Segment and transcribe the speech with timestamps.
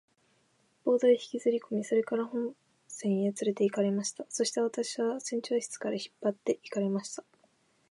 [0.83, 2.55] ボートへ引きずりこみ、それから本
[2.87, 4.25] 船へつれて行かれました。
[4.29, 7.23] そして私は船長室へ引っ張って行かれました。